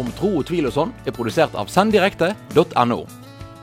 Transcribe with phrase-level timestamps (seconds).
[0.00, 3.02] om tro og tvil og sånn er produsert av senddirekte.no.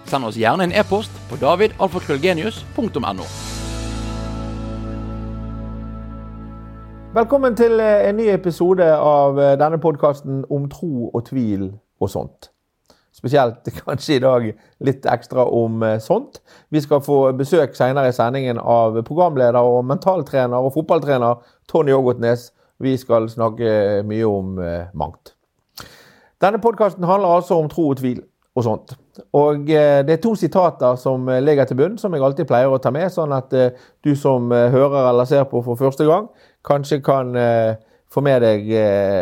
[0.10, 3.28] Send oss gjerne en e-post på davidalfakrøllgenius.no.
[7.12, 11.66] Velkommen til eh, en ny episode av eh, denne podkasten om tro og tvil
[12.00, 12.48] og sånt.
[13.12, 14.48] Spesielt kanskje i dag
[14.88, 16.40] litt ekstra om eh, sånt.
[16.72, 22.54] Vi skal få besøk senere i sendingen av programleder og mentaltrener og fotballtrener Tony Ågotnes.
[22.80, 24.56] Vi skal snakke mye om
[24.98, 25.36] mangt.
[26.42, 28.24] Denne podkasten handler altså om tro og tvil
[28.58, 28.96] og sånt.
[29.38, 32.92] Og det er to sitater som ligger til bunn, som jeg alltid pleier å ta
[32.92, 33.54] med, sånn at
[34.04, 36.28] du som hører eller ser på for første gang,
[36.68, 37.78] kanskje kan eh,
[38.12, 38.68] få med deg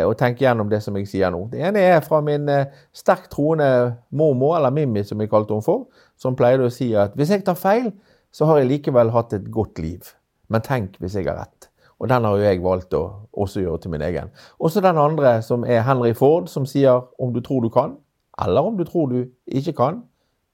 [0.08, 1.44] å tenke gjennom det som jeg sier nå.
[1.52, 3.70] Det ene er fra min eh, sterkt troende
[4.10, 5.86] mormor, eller Mimmi som jeg kalte henne for,
[6.18, 7.92] som pleide å si at hvis jeg tar feil,
[8.34, 10.10] så har jeg likevel hatt et godt liv.
[10.50, 11.69] Men tenk hvis jeg har rett.
[12.00, 13.02] Og den har jo jeg valgt å
[13.36, 14.30] også gjøre til min egen.
[14.58, 17.98] Også den andre, som er Henry Ford, som sier om du tror du kan,
[18.40, 20.02] eller om du tror du ikke kan,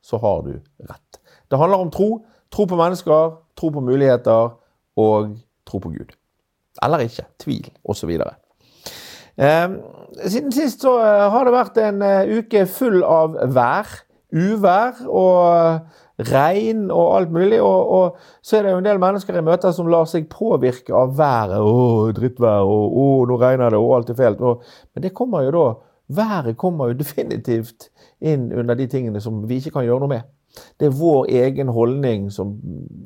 [0.02, 0.56] så har du
[0.90, 1.20] rett.
[1.50, 2.24] Det handler om tro.
[2.50, 4.54] Tro på mennesker, tro på muligheter
[4.96, 6.14] og tro på Gud.
[6.82, 7.26] Eller ikke.
[7.42, 8.10] Tvil, osv.
[9.36, 9.68] Eh,
[10.26, 13.90] siden sist så eh, har det vært en uh, uke full av vær.
[14.36, 15.86] Uvær og
[16.18, 17.60] regn og alt mulig.
[17.62, 20.94] Og, og, så er det jo en del mennesker jeg møter som lar seg påvirke
[20.94, 21.58] av været.
[21.60, 24.40] 'Å, drittvær', og 'å, nå regner det', og alt er fælt.
[24.94, 25.66] Men det kommer jo da
[26.08, 27.88] Været kommer jo definitivt
[28.20, 30.20] inn under de tingene som vi ikke kan gjøre noe med.
[30.80, 32.54] Det er vår egen holdning som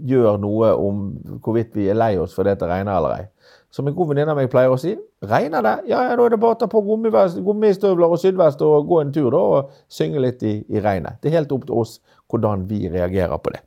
[0.06, 1.06] gjør noe om
[1.42, 3.24] hvorvidt vi er lei oss fordi det regner eller ei.
[3.70, 4.96] Som en god venninne av meg pleier å si,
[5.30, 8.88] regner det, ja, ja, da er det bare å ta på gummistøvler og sydvest og
[8.90, 11.20] gå en tur da, og synge litt i, i regnet.
[11.22, 12.00] Det er helt opp til oss
[12.30, 13.64] hvordan vi reagerer på det.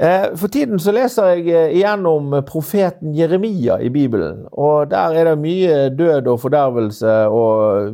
[0.00, 4.46] Eh, for tiden så leser jeg eh, igjennom profeten Jeremia i Bibelen.
[4.56, 7.92] Og der er det mye død og fordervelse og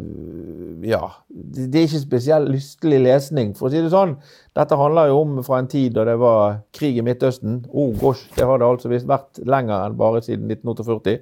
[0.87, 1.09] Ja.
[1.29, 4.15] Det er ikke spesielt lystelig lesning, for å si det sånn.
[4.55, 7.65] Dette handler jo om fra en tid da det var krig i Midtøsten.
[7.75, 11.19] Oh gosh, det har det altså visst vært lenger enn bare siden 1948.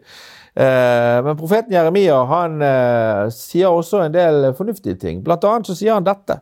[0.56, 5.24] Eh, men profeten Jeremia han eh, sier også en del fornuftige ting.
[5.24, 6.38] Blant annet så sier han dette.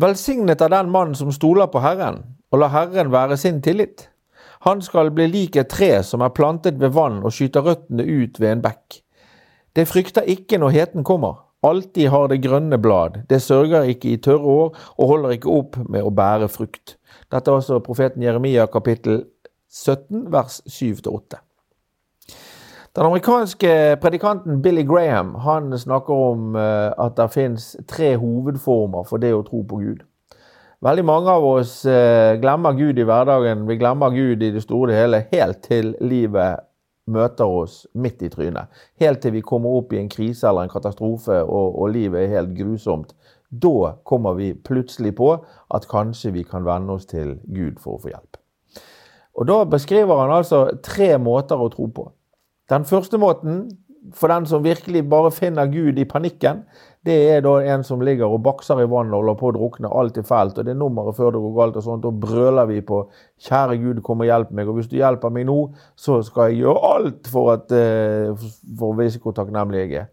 [0.00, 4.06] Velsignet er den mann som stoler på Herren, og lar Herren være sin tillit.
[4.64, 8.40] Han skal bli lik et tre som er plantet ved vann og skyter røttene ut
[8.40, 9.00] ved en bekk.
[9.76, 11.42] Det frykter ikke når heten kommer.
[11.66, 15.76] Alltid har det grønne blad, det sørger ikke i tørre år og holder ikke opp
[15.84, 16.96] med å bære frukt.
[17.28, 19.26] Dette er altså profeten Jeremia kapittel
[19.68, 21.42] 17 vers 7-8.
[22.96, 29.22] Den amerikanske predikanten Billy Graham han snakker om eh, at det finnes tre hovedformer for
[29.22, 30.00] det å tro på Gud.
[30.82, 33.62] Veldig mange av oss eh, glemmer Gud i hverdagen.
[33.70, 36.66] Vi glemmer Gud i det store og hele helt til livet
[37.06, 38.66] møter oss midt i trynet.
[38.98, 42.38] Helt til vi kommer opp i en krise eller en katastrofe og, og livet er
[42.40, 43.14] helt grusomt.
[43.50, 48.02] Da kommer vi plutselig på at kanskje vi kan venne oss til Gud for å
[48.02, 48.40] få hjelp.
[49.38, 52.10] Og Da beskriver han altså tre måter å tro på.
[52.70, 53.64] Den første måten,
[54.14, 56.62] for den som virkelig bare finner Gud i panikken,
[57.06, 59.90] det er da en som ligger og bakser i vannet og holder på å drukne.
[59.90, 61.76] Alt er fælt, og det er nummeret før det går galt.
[61.76, 63.08] og sånt, Da brøler vi på
[63.40, 64.68] 'Kjære Gud, kom og hjelp meg'.
[64.68, 68.34] Og hvis du hjelper meg nå, så skal jeg gjøre alt for, at, eh,
[68.78, 70.06] for å vise hvor takknemlig jeg er.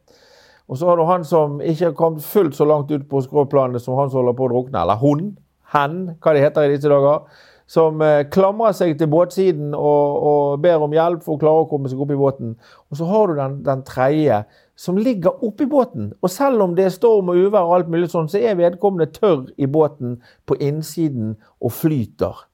[0.69, 3.81] Og så har du han som ikke har kommet fullt så langt ut på skråplanet
[3.81, 4.81] som han som holder på å drukne.
[4.81, 5.37] Eller hun.
[5.73, 7.21] Hen, hva det heter i disse dager
[7.67, 11.69] som eh, klamrer seg til båtsiden og, og, ber om hjelp for å klare å
[11.69, 12.55] komme seg opp i båten.
[12.87, 14.41] Og så har du den, den tredje
[14.79, 16.13] som ligger oppi båten.
[16.21, 19.09] Og selv om det er storm og uvær, og alt mulig sånn, så er vedkommende
[19.11, 22.45] tørr i båten på innsiden og flyter.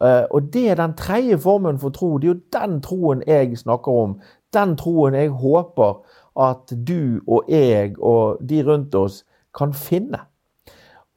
[0.00, 2.14] Uh, og det er den tredje formen for tro.
[2.16, 4.14] Det er jo den troen jeg snakker om.
[4.54, 5.98] Den troen jeg håper
[6.40, 9.24] at du og jeg og de rundt oss
[9.56, 10.22] kan finne.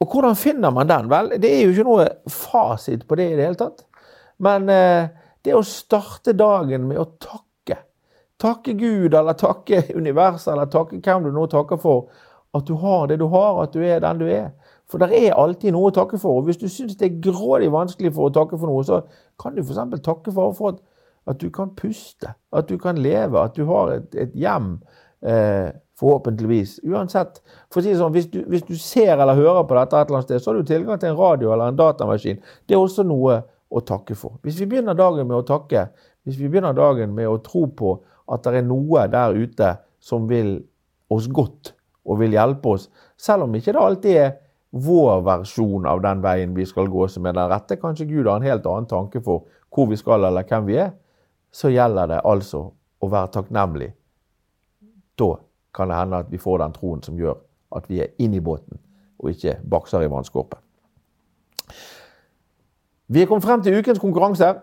[0.04, 1.08] Og hvordan finner man den?
[1.08, 3.86] Vel, det er jo ikke noe fasit på det i det hele tatt.
[4.44, 5.08] Men eh,
[5.44, 7.78] det å starte dagen med å takke,
[8.40, 12.10] takke Gud eller takke universet eller takke hvem du nå takker for,
[12.54, 14.50] at du har det du har, at du er den du er.
[14.90, 16.38] For det er alltid noe å takke for.
[16.38, 19.00] Og hvis du syns det er grådig vanskelig for å takke for noe, så
[19.40, 19.80] kan du f.eks.
[20.04, 20.82] takke for, for at,
[21.32, 24.76] at, du kan puste, at du kan leve, at du har et, et hjem.
[25.24, 26.80] Eh, Forhåpentligvis.
[26.90, 27.38] Uansett.
[27.70, 30.08] For å si det sånn, hvis du, hvis du, ser eller hører på dette et
[30.08, 32.40] eller annet sted, så har du tilgang til en radio eller en datamaskin.
[32.66, 33.38] Det er også noe
[33.70, 34.40] å takke for.
[34.42, 35.86] Hvis vi begynner dagen med å takke,
[36.26, 37.94] hvis vi begynner dagen med å tro på
[38.32, 40.56] at det er noe der ute som vil
[41.12, 41.74] oss godt
[42.04, 44.34] og vil hjelpe oss, selv om ikke det alltid er
[44.74, 48.40] vår versjon av den veien vi skal gå som er den rette, kanskje Gud har
[48.40, 50.90] en helt annen tanke for hvor vi skal eller hvem vi er,
[51.54, 52.66] så gjelder det altså
[52.98, 53.90] å være takknemlig.
[55.18, 55.30] Da
[55.74, 57.40] kan det hende at vi får den troen som gjør
[57.76, 58.78] at vi er inne i båten,
[59.18, 60.58] og ikke bakser i vannskorpen.
[63.08, 64.54] Vi er kommet frem til ukens konkurranse.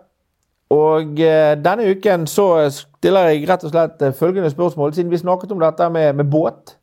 [0.72, 5.18] Og eh, denne uken så stiller jeg rett og slett eh, følgende spørsmål, siden vi
[5.20, 6.78] snakket om dette med, med båt.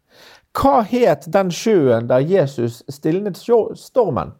[0.53, 4.31] Hva het den sjøen der Jesus stilnet stormen?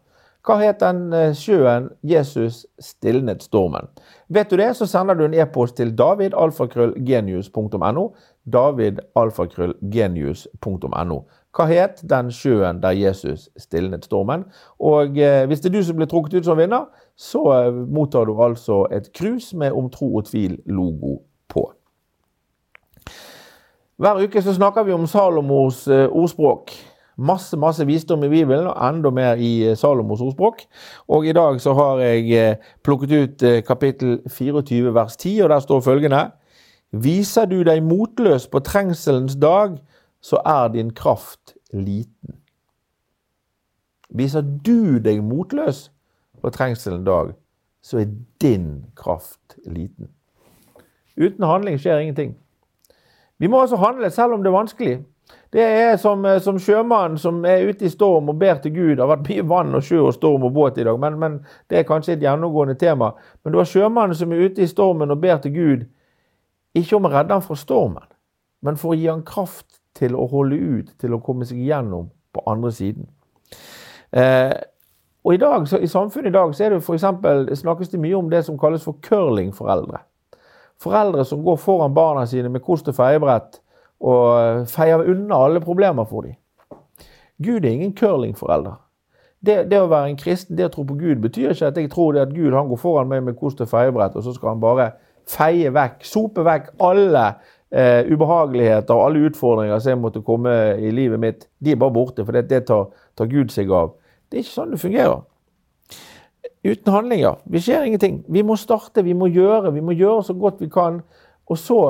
[0.46, 3.88] Hva het den eh, sjøen Jesus stilnet stormen?
[4.28, 8.14] Vet du det, så sender du en e-post til davidalfakrøllgenius.no.
[8.48, 11.18] davidalfakrøllgenius.no.
[11.50, 14.44] Hva het den sjøen der Jesus stilnet stormen?
[14.78, 16.84] Og eh, hvis det er du som blir trukket ut som vinner,
[17.18, 21.16] så eh, mottar du altså et krus med Om tro og tvil-logo
[21.50, 21.72] på.
[24.00, 26.70] Hver uke så snakker vi om Salomos eh, ordspråk.
[27.20, 30.62] Masse masse visdom i Bibelen, og enda mer i Salomos ordspråk.
[31.08, 35.80] Og i dag så har jeg plukket ut kapittel 24 vers 10, og der står
[35.80, 36.30] følgende
[36.90, 39.76] Viser du deg motløs på trengselens dag,
[40.20, 42.40] så er din kraft liten.
[44.10, 45.90] Viser du deg motløs
[46.42, 47.32] på trengselens dag,
[47.82, 48.10] så er
[48.42, 50.10] din kraft liten.
[51.16, 52.34] Uten handling skjer ingenting.
[53.38, 54.98] Vi må altså handle selv om det er vanskelig.
[55.52, 58.90] Det er som, som sjømannen som er ute i storm og ber til Gud.
[58.96, 61.38] Det har vært mye vann og sjø og storm og båt i dag, men, men
[61.70, 63.12] det er kanskje et gjennomgående tema.
[63.44, 65.86] Men du har sjømannen som er ute i stormen og ber til Gud,
[66.74, 68.08] ikke om å redde ham fra stormen,
[68.62, 72.10] men for å gi ham kraft til å holde ut, til å komme seg gjennom
[72.34, 73.08] på andre siden.
[74.12, 74.54] Eh,
[75.24, 78.16] og i, dag, I samfunnet i dag så er det for eksempel, snakkes det mye
[78.16, 80.00] om det som kalles for curlingforeldre.
[80.80, 83.60] Foreldre som går foran barna sine med kost og feiebrett
[84.00, 86.38] og feier unna alle problemer for dem.
[87.40, 88.78] Gud er ingen curlingforelder.
[89.40, 91.90] Det, det, å være en kristen, det å tro på Gud, betyr ikke at jeg
[91.92, 94.54] tror det at Gud han går foran meg med kost og feiebrett, og så skal
[94.54, 94.90] han bare
[95.30, 97.24] feie vekk, sope vekk alle
[97.70, 101.94] eh, ubehageligheter og alle utfordringer som jeg måtte komme i livet mitt, de er bare
[101.94, 102.88] borte, for det, det tar,
[103.18, 103.94] tar, Gud seg av.
[104.30, 105.26] Det er ikke sånn det fungerer.
[106.60, 107.40] Uten handlinger.
[107.48, 108.20] Vi skjer ingenting.
[108.28, 109.72] Vi må starte, vi må gjøre.
[109.72, 111.00] Vi må gjøre så godt vi kan.
[111.48, 111.80] Og så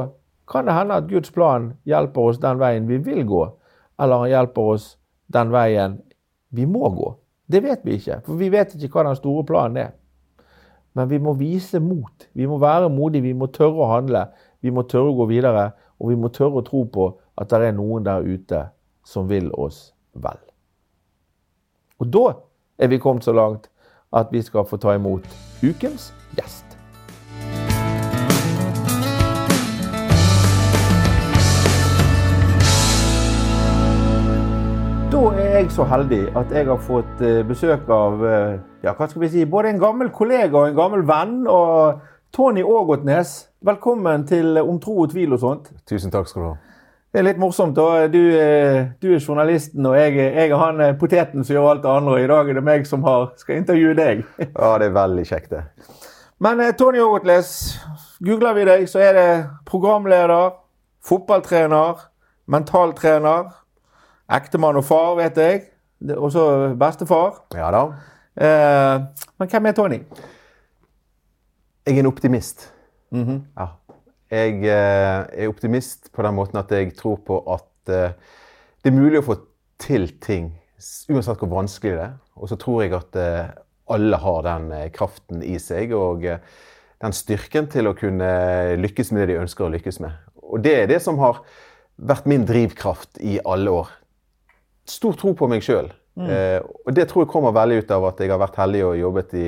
[0.50, 3.42] kan det hende at Guds plan hjelper oss den veien vi vil gå,
[4.02, 4.86] eller han hjelper oss
[5.30, 6.00] den veien
[6.50, 7.12] vi må gå.
[7.50, 9.92] Det vet vi ikke, for vi vet ikke hva den store planen er.
[10.94, 12.28] Men vi må vise mot.
[12.34, 14.26] Vi må være modige, vi må tørre å handle.
[14.60, 15.70] Vi må tørre å gå videre,
[16.00, 17.10] og vi må tørre å tro på
[17.40, 18.64] at det er noen der ute
[19.06, 20.40] som vil oss vel.
[22.00, 22.26] Og da
[22.80, 23.70] er vi kommet så langt
[24.16, 25.26] at vi skal få ta imot
[25.62, 26.69] ukens gjest.
[35.70, 39.28] Jeg så heldig at jeg har fått eh, besøk av eh, ja, hva skal vi
[39.30, 41.44] si, både en gammel kollega og en gammel venn.
[41.46, 42.00] og
[42.34, 45.68] Tony Ågotnes, velkommen til Om tro og tvil og sånt.
[45.86, 46.56] Tusen takk skal du ha.
[47.12, 47.76] Det er litt morsomt.
[47.76, 48.08] da.
[48.10, 51.94] Du, eh, du er journalisten, og jeg, jeg er han poteten som gjør alt det
[52.00, 52.16] andre.
[52.16, 54.26] og I dag er det meg som har, skal intervjue deg.
[54.58, 55.62] Ja, det er veldig kjekt, det.
[56.42, 57.78] Men Tony Ågotnes,
[58.18, 59.30] googler vi deg, så er det
[59.70, 60.50] programleder,
[61.06, 62.08] fotballtrener,
[62.50, 63.59] mentaltrener,
[64.30, 65.62] ektemann og far, vet jeg.
[66.16, 67.42] Også bestefar.
[67.54, 67.82] Ja da.
[68.40, 70.00] Eh, men hvem er Tony?
[71.86, 72.72] Jeg er en optimist.
[73.10, 73.40] Mm -hmm.
[73.58, 73.66] ja.
[74.30, 78.12] Jeg eh, er optimist på den måten at jeg tror på at eh,
[78.84, 79.36] det er mulig å få
[79.78, 80.52] til ting
[81.10, 82.12] uansett hvor vanskelig det er.
[82.36, 83.50] Og så tror jeg at eh,
[83.90, 86.22] alle har den kraften i seg og
[87.02, 90.10] den styrken til å kunne lykkes med det de ønsker å lykkes med.
[90.42, 91.42] Og det er det som har
[91.96, 93.90] vært min drivkraft i alle år.
[94.88, 95.92] Stor tro på meg sjøl.
[96.20, 96.26] Mm.
[96.84, 99.34] og det tror jeg kommer veldig ut av at jeg har vært heldig og jobbet
[99.38, 99.44] i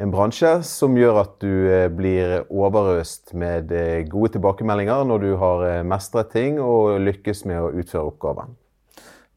[0.00, 5.30] en bransje som gjør at du eh, blir overøst med eh, gode tilbakemeldinger når du
[5.40, 8.56] har eh, mestret ting og lykkes med å utføre oppgaven.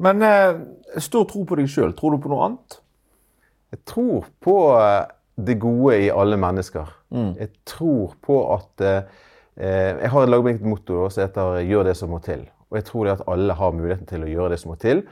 [0.03, 0.61] Men eh,
[1.03, 1.91] stor tro på deg sjøl.
[1.97, 2.79] Tror du på noe annet?
[3.73, 4.55] Jeg tror på
[5.43, 6.95] det gode i alle mennesker.
[7.11, 7.31] Mm.
[7.41, 9.21] Jeg tror på at eh,
[9.53, 12.47] Jeg har laget meg et motto som heter 'gjør det som må til'.
[12.73, 15.03] Og jeg tror det at alle har muligheten til å gjøre det som må til.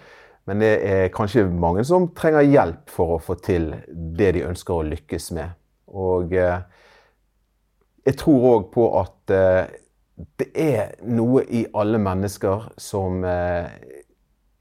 [0.49, 4.73] Men det er kanskje mange som trenger hjelp for å få til det de ønsker
[4.73, 5.53] å lykkes med.
[5.93, 6.63] Og eh,
[8.07, 9.75] jeg tror òg på at eh,
[10.41, 13.69] det er noe i alle mennesker som eh,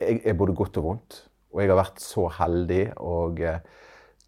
[0.05, 1.23] er både godt og vondt.
[1.55, 3.41] Og jeg har vært så heldig og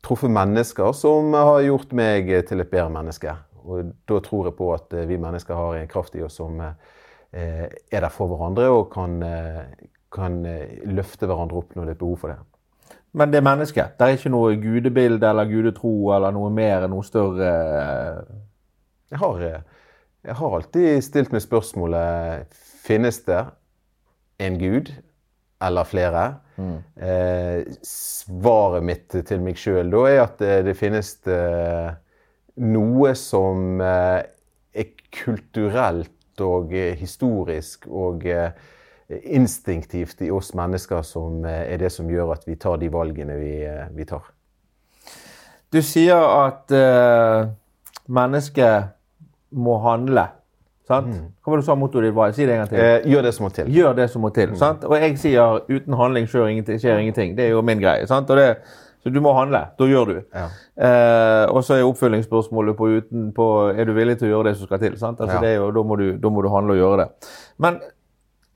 [0.03, 3.37] truffet mennesker som har gjort meg til et bedre menneske.
[3.63, 6.59] Og da tror jeg på at vi mennesker har en kraft i oss som
[7.33, 9.19] er der for hverandre og kan,
[10.13, 12.39] kan eh, løfte hverandre opp når det er behov for det.
[13.17, 13.95] Men det er mennesket?
[13.97, 17.53] Det er ikke noe gudebilde eller gudetro eller noe mer, noe større
[19.13, 19.61] jeg har, eh,
[20.25, 23.43] jeg har alltid stilt meg spørsmålet finnes det
[24.43, 24.93] en gud
[25.63, 26.23] eller flere.
[26.97, 31.93] Eh, svaret mitt til meg sjøl da er at det, det finnes eh,
[32.63, 34.25] noe som eh,
[34.73, 38.51] er kulturelt og eh, historisk og eh,
[39.23, 43.37] instinktivt i oss mennesker som eh, er det som gjør at vi tar de valgene
[43.41, 43.57] vi,
[43.93, 44.31] vi tar.
[45.73, 47.49] Du sier at uh,
[48.13, 48.93] mennesket
[49.57, 50.27] må handle.
[50.89, 51.15] Sant?
[51.41, 52.33] Hva var det du sa mottoet ditt var?
[52.37, 52.81] Si det en gang til.
[52.83, 53.71] Eh, gjør det som må til.
[53.73, 54.53] Gjør det som må til.
[54.61, 54.85] Sant?
[54.85, 56.27] Og jeg sier uten handling.
[56.29, 57.37] Skjer ingenting.
[57.39, 58.05] Det er jo min greie.
[58.11, 58.31] Sant?
[58.31, 58.49] Og det,
[59.03, 59.65] så du må handle.
[59.79, 60.15] Da gjør du.
[60.35, 60.45] Ja.
[60.79, 64.69] Eh, og så er oppfølgingsspørsmålet på, utenpå er du villig til å gjøre det som
[64.71, 64.95] skal til.
[65.01, 65.21] Sant?
[65.21, 65.41] Altså, Ja.
[65.43, 67.09] det jo, da, må du, da må du handle og gjøre det.
[67.59, 67.81] Men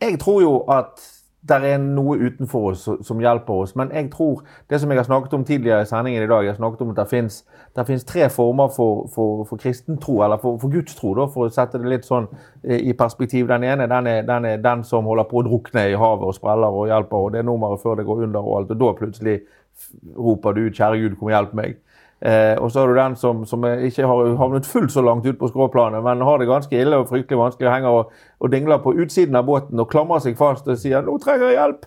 [0.00, 1.02] jeg tror jo at
[1.48, 3.76] det er noe utenfor oss som- hjelper oss.
[3.76, 6.52] Men jeg tror, det som jeg har snakket om tidligere i sendingen i dag, jeg
[6.52, 10.68] har snakket om at det finnes, tre former for, for, for kristentro, eller for, for
[10.68, 12.28] gudstro, da, for å sette det litt sånn
[12.64, 13.48] eh, i perspektiv.
[13.48, 16.34] Den ene den er, den er den som holder på å drukne i havet og
[16.34, 18.70] spreller og hjelper, og det er nummeret før det går under og alt.
[18.70, 19.40] Og da plutselig
[20.16, 21.76] roper du ut 'Kjære Gud, kom og hjelp meg'.
[22.20, 25.38] Eh, og så har du den som, som ikke har havnet fullt så langt ut
[25.38, 28.80] på skråplanet, men har det ganske ille og fryktelig vanskelig og henger og, og dingler
[28.80, 31.86] på utsiden av båten og klamrer seg fast og sier 'nå trenger jeg hjelp'.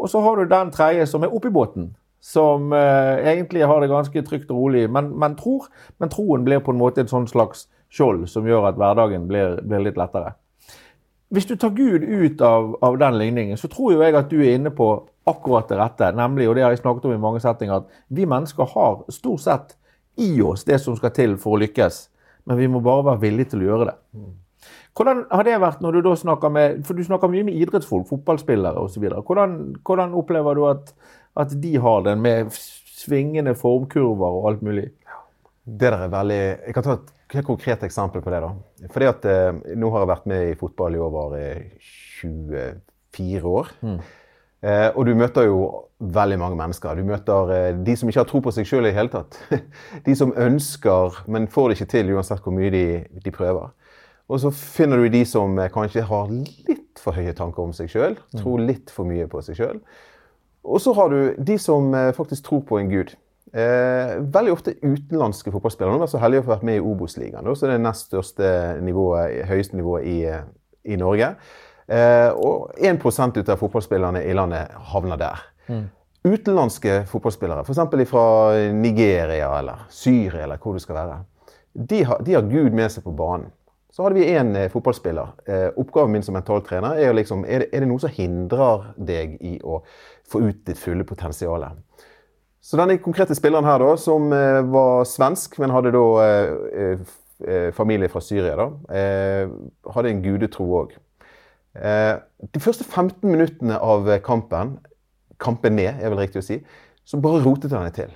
[0.00, 3.92] Og så har du den tredje som er oppi båten, som eh, egentlig har det
[3.92, 5.68] ganske trygt og rolig, men, men tror.
[5.98, 9.60] Men troen blir på en måte et sånn slags skjold som gjør at hverdagen blir,
[9.62, 10.34] blir litt lettere.
[11.30, 14.40] Hvis du tar Gud ut av, av den ligningen, så tror jo jeg at du
[14.40, 14.88] er inne på
[15.30, 16.08] akkurat det rette.
[16.18, 19.44] Nemlig, og det har jeg snakket om i mange settinger, at vi mennesker har stort
[19.44, 19.76] sett
[20.18, 22.02] i oss det som skal til for å lykkes.
[22.50, 23.96] Men vi må bare være villige til å gjøre det.
[24.98, 28.08] Hvordan har det vært når du da snakker med For du snakker mye med idrettsfolk,
[28.10, 29.06] fotballspillere osv.
[29.22, 29.56] Hvordan,
[29.86, 30.90] hvordan opplever du at,
[31.38, 34.88] at de har det med svingende formkurver og alt mulig?
[35.66, 38.40] Det der er veldig Jeg kan ta et helt konkret eksempel på det.
[38.42, 38.88] da.
[38.90, 41.60] Fordi at eh, Nå har jeg vært med i fotball i over eh,
[42.22, 43.70] 24 år.
[44.62, 45.60] Eh, og du møter jo
[46.00, 46.96] veldig mange mennesker.
[46.98, 49.38] Du møter eh, de som ikke har tro på seg sjøl i det hele tatt.
[50.06, 52.84] De som ønsker, men får det ikke til uansett hvor mye de,
[53.24, 53.70] de prøver.
[54.30, 57.88] Og så finner du de som eh, kanskje har litt for høye tanker om seg
[57.90, 58.18] sjøl.
[58.36, 59.80] Tror litt for mye på seg sjøl.
[60.64, 63.14] Og så har du de som eh, faktisk tror på en gud.
[63.50, 65.92] Eh, veldig ofte utenlandske fotballspillere.
[65.92, 67.86] Nå har vært så heldig å få vært med i Obos-ligaen, så det er det
[67.88, 68.50] nest største
[68.86, 70.18] nivået, høyeste nivået i,
[70.94, 71.32] i Norge.
[71.90, 73.02] Eh, og 1
[73.40, 75.48] ut av fotballspillerne i landet havner der.
[76.20, 78.10] Utenlandske fotballspillere, f.eks.
[78.10, 78.24] fra
[78.76, 81.22] Nigeria eller Syria eller hvor det skal være,
[81.72, 83.48] de har, de har Gud med seg på banen.
[83.90, 85.32] Så hadde vi én eh, fotballspiller.
[85.50, 89.34] Eh, oppgaven min som mentaltrener er, liksom, er, det, er det noe som hindrer deg
[89.42, 89.80] i å
[90.30, 91.66] få ut ditt fulle potensial.
[92.60, 96.98] Så denne konkrete spilleren her, da, som eh, var svensk, men hadde da eh,
[97.46, 98.66] eh, familie fra Syria, da,
[99.94, 100.92] hadde en gudetro òg.
[101.78, 102.14] Eh,
[102.52, 104.76] de første 15 minuttene av kampen,
[105.40, 106.60] kampen ned, er vel riktig å si,
[107.08, 108.12] så bare rotet han det til.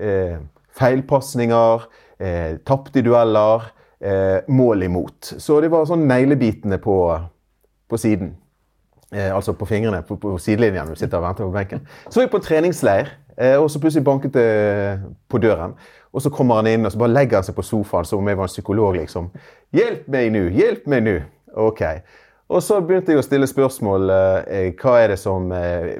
[0.00, 0.38] Eh,
[0.76, 1.86] feilpasninger,
[2.18, 5.34] eh, tapte dueller, eh, mål imot.
[5.38, 6.96] Så det var sånn neglebitene på,
[7.88, 8.34] på siden.
[9.16, 11.86] Eh, altså på fingrene på, på sidelinjen du sitter og venter på benken.
[12.08, 14.48] Så var jeg på en treningsleir, eh, og så plutselig banket det
[15.32, 15.72] på døren.
[16.12, 18.28] Og så kommer han inn og så bare legger han seg på sofaen som om
[18.28, 18.96] jeg var en psykolog.
[18.96, 19.30] liksom.
[19.72, 20.48] 'Hjelp meg nå!
[20.52, 21.22] Hjelp meg nå!'
[21.56, 21.82] Ok.
[22.48, 24.10] Og så begynte jeg å stille spørsmål.
[24.46, 25.96] Eh, hva er det som eh,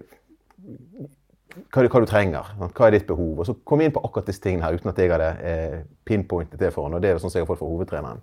[1.72, 2.52] hva, hva du trenger.
[2.60, 3.40] Hva er ditt behov?
[3.40, 5.78] Og så kom jeg inn på akkurat disse tingene her uten at jeg hadde eh,
[6.04, 8.22] pinpointet det for han, og det er sånn som jeg har fått fra hovedtreneren.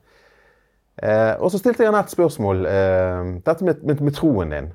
[1.01, 2.65] Eh, og så stilte jeg han et spørsmål.
[2.69, 4.71] Eh, dette med, med, med troen din.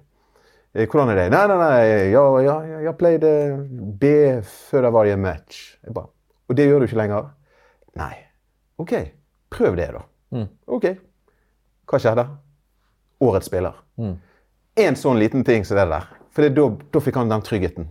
[0.74, 1.26] Eh, hvordan er det?
[1.32, 1.82] Nei, nei, nei,
[2.12, 3.32] ja, ja, ja, jeg pleide
[4.00, 4.12] B
[4.92, 5.76] var en match.
[5.88, 6.10] Bare,
[6.48, 7.30] og det gjør du ikke lenger?
[7.98, 8.14] Nei.
[8.78, 8.94] OK,
[9.50, 10.04] prøv det, da.
[10.70, 10.90] OK.
[11.88, 12.26] Hva skjedde?
[13.24, 13.80] Årets spiller.
[14.78, 16.10] En sånn liten ting som det der.
[16.30, 17.88] For da, fikk han den tryggheten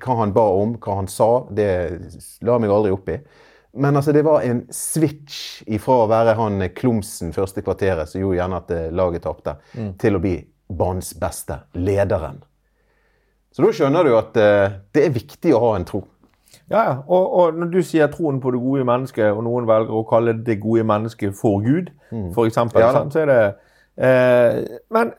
[0.00, 1.66] hva han ba om, hva han sa, det
[2.46, 3.16] la meg aldri opp i.
[3.82, 8.38] Men altså, det var en switch ifra å være han klumsen første kvarteret, som gjorde
[8.38, 9.56] gjerne at eh, laget tapte,
[10.00, 10.34] til å bli
[10.78, 12.42] banens beste, lederen.
[13.52, 16.04] Så da skjønner du at eh, det er viktig å ha en tro.
[16.70, 16.94] Ja, ja.
[17.04, 20.34] Og, og når du sier troen på det gode mennesket, og noen velger å kalle
[20.46, 21.92] det gode mennesket for Gud,
[22.34, 23.38] for eksempel, Ja sant, så er det
[23.96, 25.14] eh, Men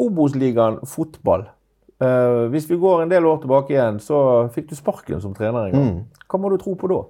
[0.00, 1.46] Obos-ligaen fotball
[2.00, 5.68] eh, Hvis vi går en del år tilbake igjen, så fikk du sparken som trener
[5.68, 5.94] en gang.
[6.28, 7.00] Hva må du tro på da?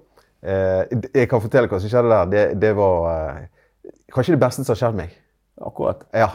[0.40, 2.30] Eh, jeg kan fortelle hva som skjedde der.
[2.32, 5.18] Det, det var eh, kanskje det beste som har skjedd meg.
[5.60, 6.06] Akkurat.
[6.16, 6.30] Ja.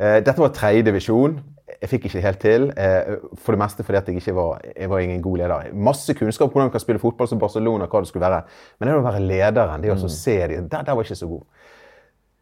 [0.00, 1.38] Eh, dette var tredje divisjon.
[1.80, 2.68] Jeg fikk ikke helt til.
[2.76, 5.74] Eh, for det meste fordi jeg ikke var, jeg var ingen god leder.
[5.76, 8.40] Masse kunnskap om hvordan man kan spille fotball som Barcelona, hva det skulle være.
[8.80, 11.20] Men det å være lederen, det å så se de, der, der var jeg ikke
[11.22, 11.44] så god.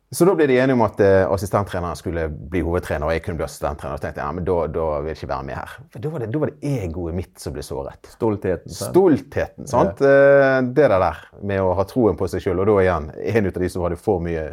[0.08, 3.42] Så da ble de enige om at eh, assistenttreneren skulle bli hovedtrener, og jeg kunne
[3.42, 3.98] bli assistenttrener.
[3.98, 5.74] Og tenkte ja, men da, da vil jeg ikke være med her.
[5.92, 8.08] For da var, det, da var det egoet mitt som ble såret.
[8.14, 8.72] Stoltheten.
[8.72, 8.94] sant?
[8.94, 10.00] Stoltheten, sant?
[10.00, 13.60] Eh, Det der med å ha troen på seg sjøl, og da igjen en av
[13.60, 14.46] de som hadde for mye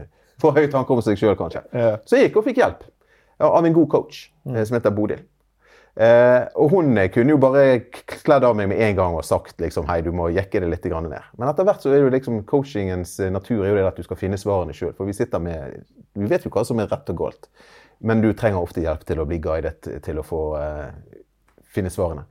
[0.44, 1.64] for høy tanke om seg sjøl, kanskje.
[1.72, 1.96] Ja.
[2.04, 2.92] Så jeg gikk og fikk hjelp ja,
[3.44, 4.66] av en god coach mm.
[4.66, 5.24] som heter Bodil.
[5.96, 9.62] Eh, og hun eh, kunne jo bare kledd av meg med en gang og sagt
[9.64, 11.30] liksom, hei, du må jekke det litt ned.
[11.38, 14.04] Men etter hvert så er jo liksom coachingens eh, natur er jo det at du
[14.04, 14.92] skal finne svarene sjøl.
[14.98, 17.48] For vi sitter med Vi vet jo hva som er rett og galt.
[18.04, 20.92] Men du trenger ofte hjelp til å bli guidet til å få eh,
[21.72, 22.28] finne svarene.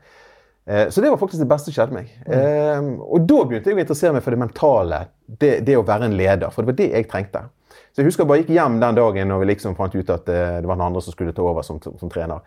[0.66, 2.12] Eh, Så det var faktisk det beste som skjedde meg.
[2.28, 6.11] Eh, Og da begynte jeg å interessere meg for det mentale, det, det å være
[6.11, 6.52] en leder.
[6.52, 7.46] For det var det jeg trengte.
[7.92, 10.30] Så jeg husker jeg bare gikk hjem den dagen når vi liksom fant ut at
[10.32, 12.44] eh, det var den andre som skulle ta over som, som trener.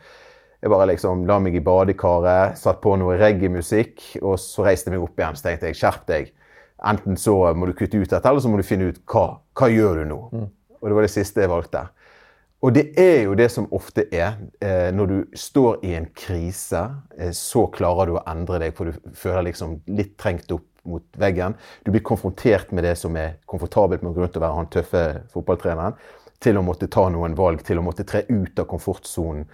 [0.62, 4.98] Jeg bare liksom la meg i badekaret, satt på noe reggae-musikk, og så reiste jeg
[4.98, 5.38] meg opp igjen.
[5.38, 6.32] Så tenkte jeg, skjerp deg.
[6.88, 9.70] Enten så må du kutte ut dette, eller så må du finne ut hva, hva
[9.70, 10.20] gjør du nå.
[10.78, 11.86] Og det var det siste jeg valgte.
[12.66, 14.40] Og det er jo det som ofte er.
[14.66, 16.82] Eh, når du står i en krise,
[17.18, 21.20] eh, så klarer du å endre deg, for du føler liksom litt trengt opp mot
[21.20, 21.56] veggen.
[21.86, 25.04] Du blir konfrontert med det som er komfortabelt med grunn til å være han tøffe
[25.34, 25.98] fotballtreneren,
[26.44, 29.48] til å måtte ta noen valg, til å måtte tre ut av komfortsonen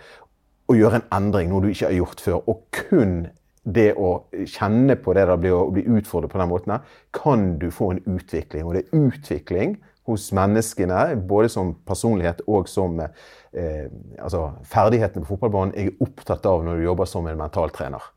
[0.72, 2.44] og gjøre en endring, noe du ikke har gjort før.
[2.50, 3.16] Og kun
[3.64, 4.12] det å
[4.50, 6.76] kjenne på det blir å bli utfordret på den måten,
[7.16, 8.68] kan du få en utvikling.
[8.68, 9.78] Og det er utvikling
[10.10, 13.88] hos menneskene, både som personlighet og som eh,
[14.20, 18.12] altså ferdighetene på fotballbanen, jeg er opptatt av når du jobber som en mentaltrener.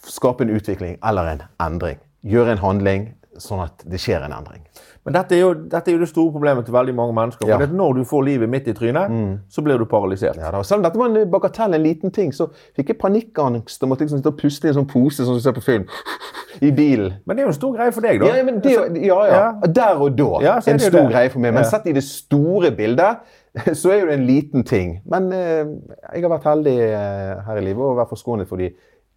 [0.00, 2.00] Skape en utvikling eller en endring.
[2.26, 3.08] Gjøre en handling
[3.40, 4.64] sånn at det skjer en endring.
[5.06, 7.48] Men dette er, jo, dette er jo det store problemet til veldig mange mennesker.
[7.48, 7.56] Ja.
[7.56, 9.14] For når du får livet midt i trynet,
[9.48, 10.36] så blir du paralysert.
[10.36, 10.60] Ja, da.
[10.66, 14.04] Selv om dette var en bagatell, en liten ting, så fikk jeg panikkangst og måtte
[14.04, 15.86] liksom sitte og puste i en sånn pose som du ser på film,
[16.60, 17.14] i bilen.
[17.24, 18.28] Men det er jo en stor greie for deg, da.
[18.28, 19.38] Ja, men det, ja, ja.
[19.38, 19.70] Ja.
[19.80, 20.30] Der og da.
[20.44, 21.06] Ja, en stor det.
[21.14, 21.56] greie for meg.
[21.56, 23.24] Men sett i det store bildet,
[23.80, 24.98] så er jo det en liten ting.
[25.08, 25.64] Men eh,
[26.12, 28.68] jeg har vært heldig eh, her i livet og vært forskånet for de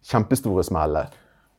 [0.08, 1.12] kjempestore smellene.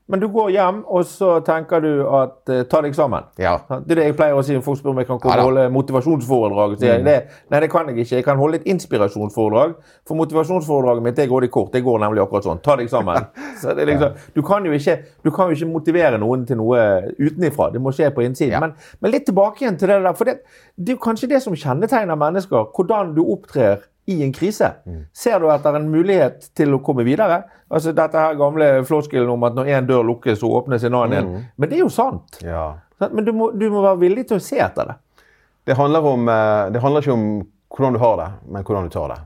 [0.07, 3.23] Men du går hjem, og så tenker du at uh, ta deg sammen.
[3.41, 3.55] Ja.
[3.65, 5.45] Det er det jeg pleier å si når folk spør om jeg kan komme Ja
[5.47, 6.75] holde motivasjonsforedrag.
[6.77, 7.05] Så jeg, Mm.
[7.09, 7.15] det,
[7.49, 8.15] nei, det kan jeg ikke.
[8.19, 9.73] Jeg kan holde et inspirasjonsforedrag.
[10.07, 11.71] For motivasjonsforedraget mitt det går de kort.
[11.73, 12.61] Det går nemlig akkurat sånn.
[12.61, 13.25] Ta deg sammen.
[13.61, 16.85] Så det liksom, du, kan ikke, du kan jo ikke motivere noen til noe
[17.17, 17.71] utenifra.
[17.73, 18.53] Det må skje på innsiden.
[18.53, 18.61] Ja.
[18.61, 20.13] Men, men litt tilbake igjen til det der.
[20.13, 20.37] For det,
[20.77, 22.69] det er jo kanskje det som kjennetegner mennesker.
[22.77, 24.69] Hvordan du opptrer i en krise.
[24.85, 25.05] Mm.
[25.13, 27.41] Ser du etter en mulighet til å komme videre?
[27.73, 31.17] Altså Dette her gamle floskelen om at når én dør lukkes, så åpnes en annen
[31.17, 31.31] en.
[31.31, 31.47] Mm.
[31.57, 32.41] Men det er jo sant.
[32.45, 32.67] ja.
[33.11, 34.93] Men du må, du må være villig til å se etter det.
[35.67, 37.25] Det handler, om, eh, det handler ikke om
[37.75, 39.17] hvordan du har det, men hvordan du tar det.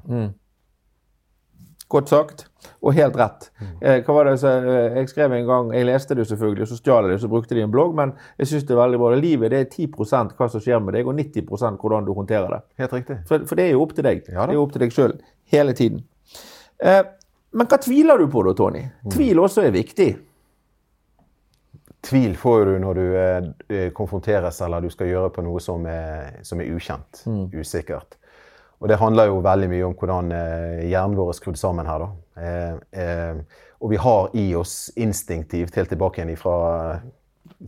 [1.89, 2.43] Godt sagt,
[2.86, 3.47] og helt rett.
[3.82, 7.08] Eh, hva var det eh, Jeg skrev en gang, jeg leste det selvfølgelig, så stjal
[7.08, 9.10] jeg det, så brukte de en blogg, men jeg syns det er veldig bra.
[9.17, 12.62] Livet det er 10% hva som skjer med deg, og 90% hvordan du håndterer det.
[12.84, 13.17] Helt riktig.
[13.30, 14.21] For, for det er jo opp til deg.
[14.30, 15.15] Ja det er jo opp til deg sjøl
[15.49, 16.06] hele tiden.
[16.78, 17.02] Eh,
[17.58, 18.84] men hva tviler du på da, Tony?
[19.10, 20.10] Tvil også er viktig.
[22.06, 26.38] Tvil får du når du eh, konfronteres eller du skal gjøre på noe som er,
[26.47, 27.25] som er ukjent,
[27.58, 28.19] usikkert.
[28.80, 32.06] Og det handler jo veldig mye om hvordan eh, hjernen vår er skrudd sammen her.
[32.06, 32.10] da.
[32.39, 37.00] Eh, eh, og vi har i oss instinktivt, helt tilbake igjen fra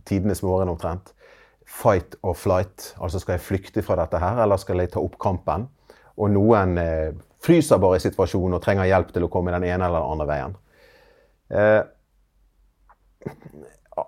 [0.08, 1.12] tidenes morgen omtrent,
[1.68, 2.94] fight or flight.
[3.00, 5.68] Altså skal jeg flykte fra dette her, eller skal jeg ta opp kampen?
[6.20, 6.76] Og noen
[7.42, 10.28] fryser bare i situasjonen og trenger hjelp til å komme den ene eller den andre
[10.28, 10.58] veien.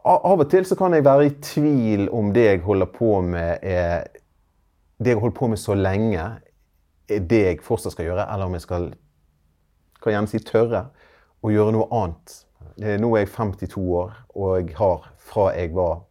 [0.05, 3.65] Av og til så kan jeg være i tvil om det jeg holder på med,
[3.65, 4.09] er
[5.01, 6.25] Det jeg holder på med så lenge,
[7.09, 8.91] det jeg fortsatt skal gjøre, eller om jeg skal
[10.05, 10.83] kan gjerne si tørre
[11.45, 12.41] å gjøre noe annet.
[13.01, 16.03] Nå er jeg 52 år, og jeg har fra jeg var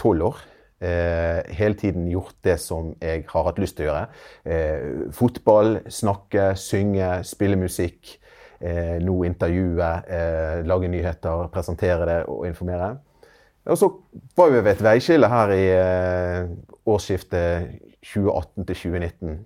[0.00, 0.38] 12 år
[0.80, 4.06] eh, hele tiden gjort det som jeg har hatt lyst til å gjøre.
[4.44, 8.16] Eh, fotball, snakke, synge, spille musikk.
[8.60, 12.98] Eh, nå intervjue, eh, lage nyheter, presentere det og informere.
[13.70, 13.88] Og så
[14.36, 16.50] var vi ved et veiskille her i eh,
[16.88, 19.38] årsskiftet 2018 til 2019.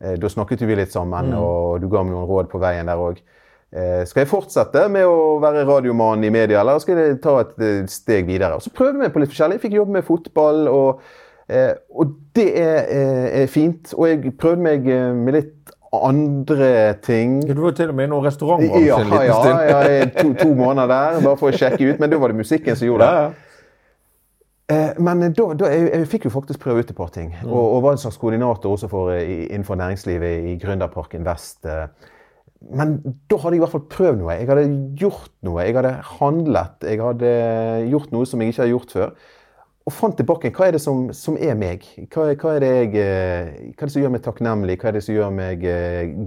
[0.00, 3.00] Eh, da snakket vi litt sammen, og du ga meg noen råd på veien der
[3.02, 3.18] òg.
[3.68, 7.58] Eh, skal jeg fortsette med å være radiomann i media, eller skal jeg ta et
[7.60, 8.56] eh, steg videre?
[8.56, 9.58] Og så prøvde vi på litt forskjellig.
[9.58, 11.02] Jeg fikk jobbe med fotball, og,
[11.52, 12.86] eh, og det er,
[13.42, 13.92] er fint.
[13.98, 17.40] Og jeg prøvde meg med litt andre ting.
[17.48, 19.60] Du var til og med i noen restaurantbransje Ja, en liten stund.
[19.68, 22.00] ja, ja, to, to måneder der, bare for å sjekke ut.
[22.00, 23.20] Men da var det musikken som gjorde det.
[23.20, 23.47] Ja, ja.
[24.70, 27.30] Eh, Men da, da, jeg, jeg fikk jo faktisk prøve ut et par ting.
[27.42, 27.48] Mm.
[27.48, 31.64] Og, og var en slags koordinator også for, eh, i- innenfor næringslivet i Gründerparken Vest.
[31.66, 31.86] eh.
[32.74, 32.96] Men
[33.30, 34.34] da hadde jeg i hvert fall prøvd noe.
[34.34, 35.62] Jeg hadde gjort noe.
[35.62, 36.82] Jeg hadde handlet.
[36.82, 37.30] Jeg hadde
[37.88, 39.12] gjort noe som jeg ikke hadde gjort før.
[39.88, 41.80] og fant tilbake hva er det som, som er meg.
[42.12, 42.90] Hva, hva, er det jeg,
[43.72, 45.62] hva er det som gjør meg takknemlig, hva er det som gjør meg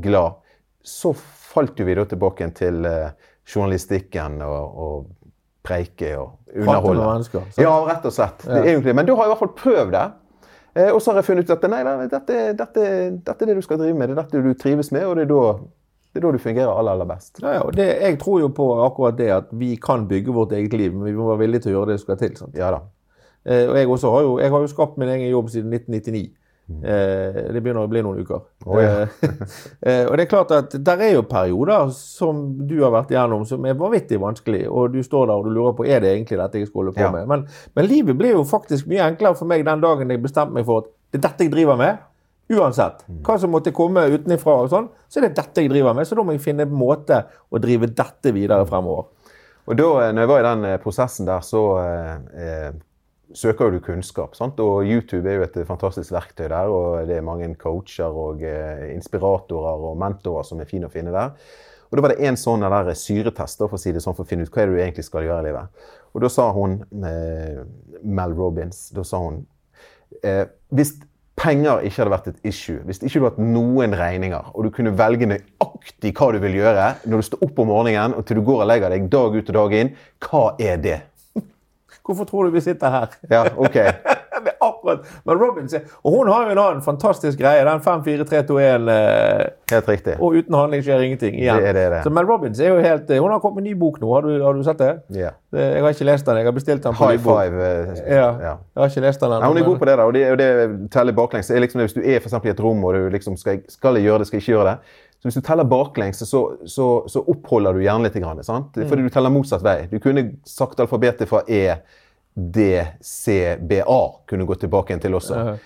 [0.02, 0.40] glad.
[0.82, 2.88] Så falt jo vi da tilbake til
[3.46, 5.21] journalistikken og, og
[5.64, 7.04] preike og underholde.
[7.06, 7.62] mennesker, sant?
[7.62, 8.46] Ja, rett og slett.
[8.46, 10.08] Det er egentlig, men du har i hvert fall prøvd det.
[10.76, 12.88] Eh, og så har jeg funnet ut at nei, dette, dette,
[13.26, 14.10] dette er det du skal drive med.
[14.10, 15.42] Det er dette du trives med, og det er da,
[16.12, 17.42] det er da du fungerer aller, aller best.
[17.44, 20.74] Ja, ja, det, jeg tror jo på akkurat det at vi kan bygge vårt eget
[20.74, 22.38] liv, men vi må være villige til å gjøre det som skal til.
[22.40, 22.56] sant?
[22.58, 22.82] Ja da.
[23.44, 26.30] Eh, og jeg, har jo, jeg har jo skapt min egen jobb siden 1999.
[26.84, 28.42] Eh, det begynner å bli noen uker.
[28.66, 29.04] Oh, ja.
[29.06, 29.32] Eh,
[29.88, 33.44] eh, og det er klart at der er jo perioder som du har vært igjennom
[33.50, 36.40] som er vanvittig vanskelig, og du står der og du lurer på er det egentlig
[36.42, 37.12] dette jeg skal holde på Ja.
[37.14, 37.28] med.
[37.30, 40.66] Men, men livet ble jo faktisk mye enklere for meg den dagen jeg bestemte meg
[40.70, 42.08] for at det er dette jeg driver med.
[42.52, 46.08] Uansett hva som måtte komme utenfra, sånn, så er det dette jeg driver med.
[46.08, 49.08] Så da må jeg finne en måte å drive dette videre fremover.
[49.70, 52.72] Og da når jeg var i den prosessen der, så eh,
[53.38, 54.36] søker du kunnskap.
[54.38, 54.60] Sant?
[54.64, 58.90] Og YouTube er jo et fantastisk verktøy der, og det er mange coacher og eh,
[58.96, 61.36] inspiratorer og mentorer som er fine å finne der.
[61.92, 62.64] Og da var det en sånn
[62.96, 65.44] syretest for å si det sånn, for å finne ut hva du egentlig skal gjøre
[65.44, 65.88] i livet.
[66.16, 67.64] Og da sa hun, eh,
[68.04, 69.46] Mel Robbins, da sa hun
[70.24, 70.96] eh, hvis
[71.42, 74.72] penger ikke hadde vært et issue, hvis ikke du hadde hatt noen regninger, og du
[74.76, 78.40] kunne velge nøyaktig hva du vil gjøre når du står opp om morgenen og til
[78.40, 79.94] du går og legger deg dag ut og dag inn,
[80.28, 81.00] hva er det?
[82.12, 83.16] Hvorfor tror du vi sitter her?
[83.32, 83.80] Ja, ok.
[84.42, 85.04] Det er akkurat.
[85.28, 87.62] Men Robin sier, og hun har jo en annen fantastisk greie.
[87.68, 90.16] Den 5-4-3-2-1 eh, Helt riktig.
[90.18, 91.36] og uten handling skjer ingenting.
[91.38, 91.60] igjen.
[91.62, 92.00] Det er det, det.
[92.08, 94.10] Så Mel Robbins er jo helt eh, Hun har kommet med en ny bok nå.
[94.16, 94.90] Har du, har du sett det?
[95.14, 95.30] Ja.
[95.54, 96.40] Det- Jeg har ikke lest den.
[96.42, 97.38] Jeg har bestilt den på High bok.
[97.38, 97.62] five.
[97.68, 98.26] eh, Ja.
[98.48, 98.56] ja.
[98.56, 99.48] Jeg har ikke lest den ennå.
[99.54, 99.98] hun er god på det.
[100.02, 101.48] da, og det, og det teller baklengs.
[101.54, 104.04] Det liksom, hvis du er for i et rom og du liksom skal, skal jeg
[104.10, 104.78] gjøre det, skal jeg ikke gjøre det.
[105.22, 108.46] Så Hvis du teller baklengs, så, så, så oppholder du hjernen litt.
[108.46, 108.74] Sant?
[108.74, 109.84] Fordi du teller motsatt vei.
[109.92, 111.76] Du kunne sagt alfabetet fra E,
[112.34, 114.02] D, C, B, A.
[114.30, 115.36] Kunne gått tilbake igjen til også.
[115.36, 115.58] Uh -huh.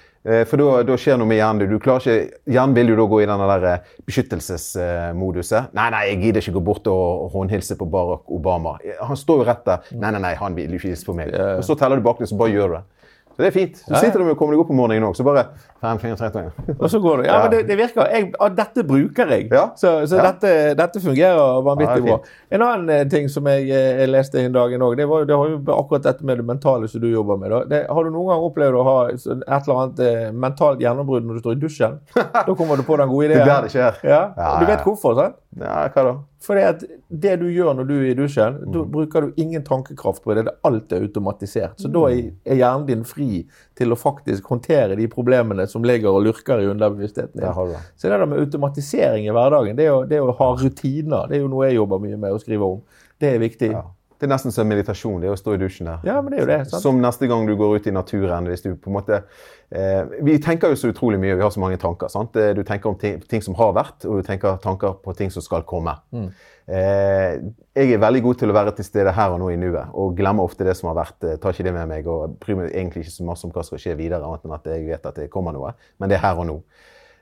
[0.49, 1.69] For da, da skjer noe med hjernen.
[1.69, 5.67] Du klarer ikke, hjernen vil jo da gå i denne der eh, beskyttelsesmoduset.
[5.73, 8.78] Nei, nei, jeg gidder ikke gå bort og og håndhilse på Barack Obama.
[9.01, 9.78] Han står jo rett der.
[9.91, 11.30] Nei, nei, nei, han vil jo ikke hilse på meg.
[11.30, 12.84] Og så teller du baklengs, så bare gjør du det.
[13.36, 13.80] Så det er fint.
[13.84, 15.41] Så sitter du med å komme deg opp om morgenen òg, så bare
[15.84, 17.26] 5, 4, 3, 2, Og så går det.
[17.28, 18.08] Ja, men det, det virker.
[18.08, 19.50] Jeg, ah, dette bruker jeg.
[19.52, 19.65] Ja.
[19.76, 20.30] Så, så Ja.
[20.32, 22.32] dette, dette fungerer vanvittig Ja, bra.
[22.56, 25.36] En annen eh, ting som jeg, eh, jeg leste en dag òg, det, var det
[25.36, 27.58] har jo akkurat dette med det mentale som du jobber med.
[27.69, 31.41] Det, har du noen gang opplevd å ha et eller annet eh, mentalt gjennombrudd når
[31.41, 32.00] du står i dusjen?
[32.45, 33.43] Da kommer du på den gode ideen.
[33.43, 34.00] Det er der det skjer.
[34.62, 35.38] Du vet hvorfor, sant?
[35.58, 36.13] Ja, hva da?
[36.44, 38.91] Fordi at det du gjør når du er i dusjen, da Mm.
[38.91, 40.46] bruker du ingen tankekraft på det.
[40.46, 41.78] det er Alt er automatisert.
[41.80, 46.10] Så da er er hjernen din fri til å faktisk håndtere de problemene som ligger
[46.12, 47.39] og lurker i underbevisstheten.
[47.39, 47.54] Det.
[47.96, 51.41] Så det der med automatisering i hverdagen, det å, det å ha rutiner, det er
[51.41, 52.82] jo noe jeg jobber mye med å skrive om.
[53.20, 53.72] Det er viktig.
[53.72, 53.84] Ja.
[54.19, 56.06] Det er nesten som meditasjon, det å stå i dusjen der.
[56.08, 56.60] Ja, men det er jo det.
[56.69, 56.82] sant?
[56.84, 58.47] Som neste gang du går ut i naturen.
[58.47, 59.21] hvis du på en måte...
[59.75, 62.08] Eh, vi tenker jo så utrolig mye, vi har så mange tanker.
[62.08, 62.34] sant?
[62.34, 65.43] Du tenker om ting, ting som har vært, og du tenker tanker på ting som
[65.43, 65.97] skal komme.
[66.65, 67.36] Eh,
[67.75, 70.15] jeg er veldig god til å være til stede her og nå i nuet, og
[70.17, 71.17] glemmer ofte det som har vært.
[71.23, 73.63] eh, tar ikke det med meg, og bryr meg egentlig ikke så masse om hva
[73.63, 75.73] som skal skje videre, annet enn at jeg vet at det kommer noe.
[75.99, 76.62] Men det er her og nå.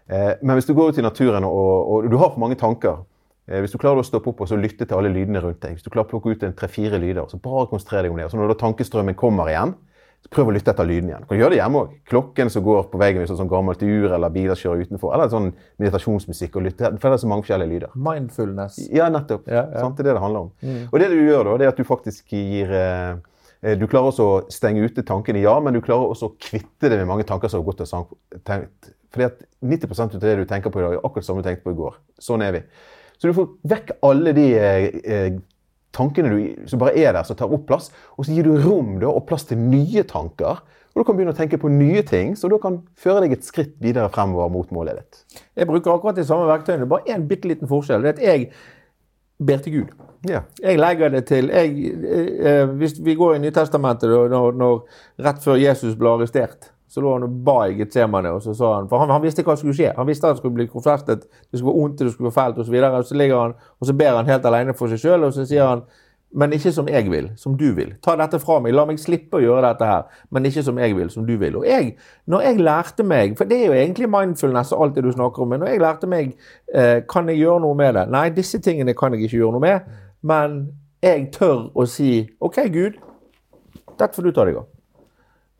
[0.10, 3.04] Eh, men hvis du går ut i naturen, og, og du har for mange tanker
[3.44, 5.84] Hvis du klarer å stoppe opp og så lytte til alle lydene rundt deg, hvis
[5.84, 8.30] du klarer å plukke ut en tre-fire lyder, så bare konsentrer deg om det.
[8.30, 9.74] Og så når tankestrømmen kommer igjen,
[10.24, 11.26] så prøv å lytte etter lyden igjen.
[11.26, 11.96] Du kan gjøre det hjemme òg.
[12.08, 15.12] Klokken som går på veggen hvis det er sånn gammelt ur, eller biler kjører utenfor,
[15.18, 15.50] eller sånn
[15.84, 16.56] meditasjonsmusikk.
[16.56, 17.98] og lytte, For det er så mange forskjellige lyder.
[18.08, 18.80] Mindfulness.
[18.96, 19.52] Ja, nettopp.
[19.52, 19.84] Ja, ja.
[19.84, 20.00] Sant?
[20.00, 20.80] Det er det det handler om.
[20.88, 23.20] Og det du gjør da, det er at du faktisk gir eh,
[23.60, 26.88] eh, Du klarer også å stenge ute tankene, ja, men du klarer også å kvitte
[26.88, 28.16] det med mange tanker som har gått og
[28.48, 28.94] tenkt.
[29.14, 31.68] Fordi at 90% av det du tenker på i dag, er akkurat samme du tenkte
[31.68, 32.00] på i går.
[32.24, 32.64] Sånn er vi.
[33.24, 35.36] Så du får vekk alle de eh, eh,
[35.96, 38.98] tankene du, som bare er der, som tar opp plass, og så gir du rom
[39.00, 40.60] da, og plass til nye tanker.
[40.92, 43.48] Og du kan begynne å tenke på nye ting, som da kan føre deg et
[43.48, 45.40] skritt videre fremover mot målet ditt.
[45.56, 48.04] Jeg bruker akkurat de samme verktøyene, bare én bitte liten forskjell.
[48.04, 48.52] Det er at jeg
[49.48, 49.96] ber til Gud.
[50.28, 50.44] Ja.
[50.60, 54.84] Jeg legger det til jeg, eh, eh, Hvis vi går i Nytestamentet, når, når,
[55.24, 58.76] rett før Jesus ble arrestert, så lå han og ba i Getsemane, og så sa
[58.76, 59.94] han For han, han visste hva som skulle skje.
[59.98, 62.60] Han visste at det skulle bli korsfestet, det skulle være ondt, det skulle være fælt
[62.62, 62.76] osv.
[62.78, 65.34] Og, og så ligger han, og så ber han helt alene for seg sjøl, og
[65.34, 65.82] så sier han
[66.34, 67.92] men ikke som jeg vil, som du vil.
[68.02, 68.74] Ta dette fra meg.
[68.74, 71.60] La meg slippe å gjøre dette her, men ikke som jeg vil, som du vil.
[71.60, 71.92] Og jeg,
[72.26, 75.46] når jeg lærte meg, for det er jo egentlig mindfulness og alt det du snakker
[75.46, 76.32] om, men når jeg lærte meg
[76.74, 78.08] eh, kan jeg gjøre noe med det?
[78.14, 79.94] Nei, disse tingene kan jeg ikke gjøre noe med,
[80.26, 80.58] men
[81.06, 82.98] jeg tør å si OK, Gud,
[83.94, 84.73] dette får du ta deg av.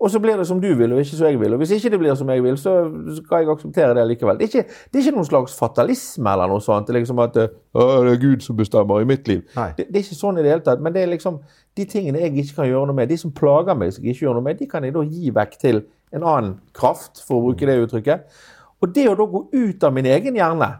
[0.04, 1.54] Og så blir det som du vil, og ikke som jeg vil.
[1.56, 2.74] Og hvis ikke det blir som jeg vil, så
[3.22, 4.36] skal jeg akseptere det likevel.
[4.40, 6.90] Det er ikke, det er ikke noen slags fatalisme eller noe sånt.
[6.90, 9.46] Det er liksom at «Å, det er Gud som bestemmer i mitt liv.
[9.78, 10.84] Det, det er ikke sånn i det hele tatt.
[10.84, 11.40] Men det er liksom
[11.80, 14.28] de tingene jeg ikke kan gjøre noe med, de som plager meg, som jeg ikke
[14.28, 17.46] gjør noe med, de kan jeg da gi vekk til en annen kraft, for å
[17.48, 18.28] bruke det uttrykket.
[18.84, 20.74] Og det å da gå ut av min egen hjerne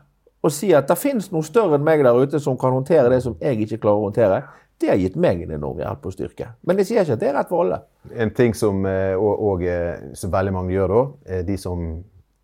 [0.44, 3.22] og si at det finnes noe større enn meg der ute som kan håndtere det
[3.24, 4.42] som jeg ikke klarer å håndtere,
[4.82, 6.50] det har gitt meg en enorm hjelp og styrke.
[6.68, 7.84] Men jeg sier ikke at det er rett for alle.
[8.20, 11.04] En ting som, eh, og, og, eh, som veldig mange gjør da,
[11.38, 11.86] er de som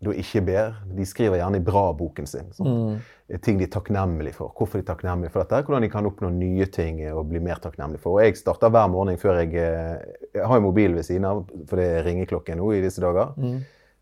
[0.00, 2.46] da ikke ber, de skriver gjerne i bra-boken sin.
[2.64, 3.00] Mm.
[3.44, 4.54] Ting de er takknemlige for.
[4.56, 5.60] Hvorfor de er takknemlige for dette.
[5.66, 8.16] Hvordan de kan oppnå nye ting og bli mer takknemlige for.
[8.16, 10.00] Og jeg starter hver morgen før jeg eh,
[10.34, 13.34] Jeg har jo mobil ved siden av, for det er ringeklokke nå i disse dager.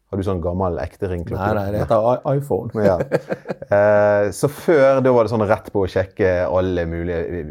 [0.08, 1.48] Har du sånn gammel ekte ringeklokke?
[1.52, 2.84] Nei, nei, det heter iPhone.
[2.86, 2.98] Ja.
[3.68, 7.42] Eh, så før da var det sånn rett på å sjekke alle mulige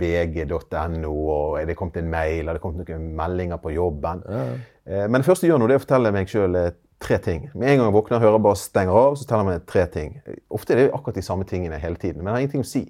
[0.00, 4.22] bg.no, og er det kommet en mail, har det kommet noen meldinger på jobben.
[4.24, 6.56] Eh, men det første jeg gjør nå, det er å fortelle meg sjøl
[7.04, 7.50] tre ting.
[7.52, 10.16] Med en gang jeg våkner, hører bare stenger av, så teller jeg meg tre ting.
[10.56, 12.86] Ofte er det akkurat de samme tingene hele tiden, men det har ingenting å si.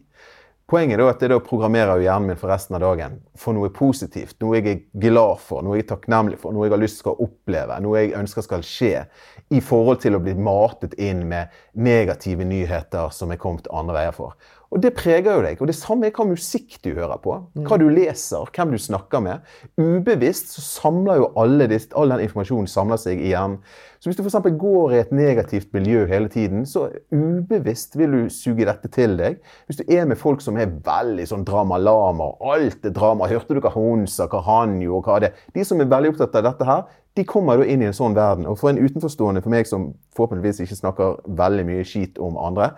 [0.68, 4.34] Poenget er at det da programmerer hjernen min for resten av dagen for noe positivt,
[4.44, 7.14] noe jeg er glad for, noe jeg er takknemlig for, noe jeg har lyst til
[7.14, 9.06] å oppleve, noe jeg ønsker skal skje,
[9.48, 14.12] i forhold til å bli matet inn med negative nyheter som er kommet andre veier
[14.18, 14.36] for.
[14.68, 15.60] Og det preger jo deg.
[15.62, 19.22] Og det samme er hva musikk du hører på, hva du leser, hvem du snakker
[19.24, 19.46] med.
[19.80, 23.62] Ubevisst så samler jo alle disse, all den informasjonen samler seg i hjernen.
[23.98, 24.38] Så hvis du f.eks.
[24.60, 29.40] går i et negativt miljø hele tiden, så ubevisst vil du suge dette til deg.
[29.66, 33.62] Hvis du er med folk som er veldig sånn drama-lama, alt er drama, hørte du
[33.64, 36.68] hva hun sa, hva han gjorde, hva det De som er veldig opptatt av dette
[36.68, 36.86] her,
[37.18, 38.46] de kommer da inn i en sånn verden.
[38.46, 42.70] Og for en utenforstående, for meg som forhåpentligvis ikke snakker veldig mye skit om andre,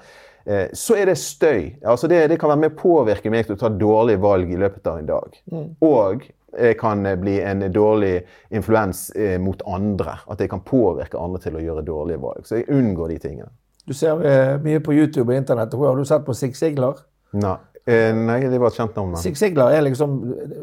[0.47, 1.75] eh, så er det støy.
[1.85, 4.61] Altså det, det kan være med å påvirke meg til å ta dårlige valg i
[4.61, 5.41] løpet av en dag.
[5.85, 6.31] Og jeg
[6.81, 10.19] kan eh, bli en dårlig influens eh, mot andre.
[10.31, 12.47] At jeg kan påvirke andre til å gjøre dårlige valg.
[12.49, 13.51] Så jeg unngår de tingene.
[13.87, 15.75] Du ser eh, mye på YouTube og internett.
[15.75, 17.01] Har du sett på Sig Siglar?
[17.33, 19.17] Nei, eh, nei det var et kjent navn.
[19.21, 20.59] Sig Siglar er liksom eh,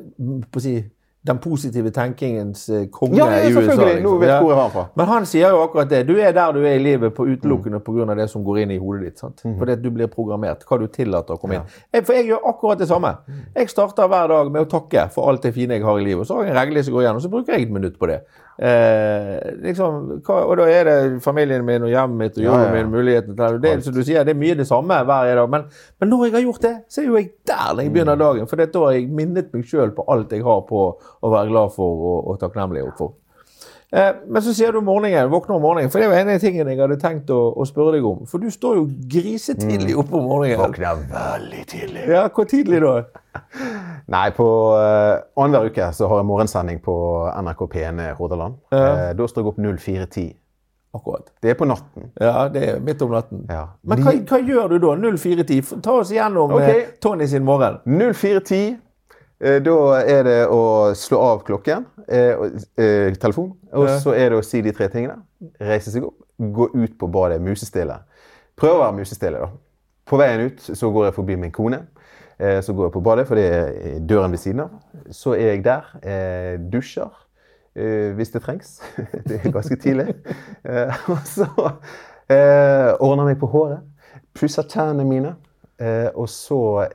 [0.48, 0.78] på å si,
[1.26, 3.74] den positive tenkingens eh, konge Ja, ja, i USA.
[3.76, 4.04] Liksom.
[4.04, 4.40] Nå vet Ja.
[4.42, 4.84] hvor jeg har fra.
[4.96, 6.08] Men han sier jo akkurat det.
[6.08, 8.16] Du er der du er i livet på utelukkende pga.
[8.16, 9.20] det som går inn i hodet ditt.
[9.20, 9.42] sant?
[9.44, 9.58] Mm.
[9.60, 10.64] Fordi at du blir programmert.
[10.64, 11.62] Hva du tillater å komme inn.
[11.94, 13.18] Jeg, for jeg gjør akkurat det samme.
[13.28, 13.46] Mhm.
[13.56, 16.20] Jeg starter hver dag med å takke for alt det fine jeg har i livet.
[16.22, 18.00] Og så har jeg en regle som går igjen, og så bruker jeg et minutt
[18.00, 18.22] på det.
[18.58, 22.90] Eh, liksom, hva, og da er det familien min og hjemmet mitt og jobben min,
[22.90, 23.76] muligheten til det.
[23.86, 25.50] Som du sier, det er mye det samme hver dag.
[25.54, 25.68] Men,
[26.02, 28.24] men når jeg har gjort det, så er jo jeg der når jeg begynner Mm.
[28.26, 28.48] dagen.
[28.50, 31.52] For det, da har jeg minnet meg sjøl på alt jeg har på å være
[31.54, 33.14] glad for og, og takknemlig for.
[33.94, 35.92] Eh, men så sier du morgenen, våkner om morgenen.
[35.94, 38.26] For det var en av tingene jeg hadde tenkt å, å spørre deg om.
[38.28, 40.60] For du står jo grisetidlig oppe om morgenen.
[40.66, 42.04] Våkner veldig tidlig.
[42.10, 42.98] Ja, Hvor tidlig da?
[44.08, 44.46] Nei, på
[44.80, 46.94] uh, annenhver uke så har jeg morgensending på
[47.44, 48.56] NRK P1 Hordaland.
[48.72, 50.30] Eh, da står jeg opp 04.10.
[50.96, 51.28] Akkurat.
[51.44, 52.08] Det er på natten.
[52.24, 53.44] Ja, det er midt om natten.
[53.52, 53.66] Ja.
[53.84, 54.94] Men hva, hva gjør du da?
[54.96, 55.82] 04.10?
[55.84, 56.86] Ta oss igjennom okay.
[56.86, 57.82] eh, Tony sin morgen.
[57.86, 58.78] 04.10.
[59.44, 60.62] eh, Da er det å
[60.98, 62.48] slå av klokken, eh,
[62.80, 64.00] eh, telefon, og Ja.
[64.00, 65.20] så er det å si de tre tingene.
[65.60, 68.00] Reise seg opp, gå ut på badet musestille.
[68.58, 69.52] Prøve å være musestille, da.
[70.08, 71.84] På veien ut så går jeg forbi min kone.
[72.40, 74.70] Eh, Så går jeg på badet, for det er døren ved siden av.
[75.12, 77.10] Så er jeg der, eh, dusjer.
[77.76, 78.82] eh, Hvis det trengs.
[79.28, 80.16] Det er ganske tidlig.
[80.66, 81.48] Eh, Og så
[82.30, 83.80] eh, ordner jeg meg på håret.
[84.38, 85.36] Pusser tennene mine.
[85.80, 86.88] eh, Og så